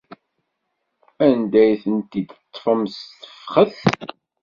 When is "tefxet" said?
3.21-3.75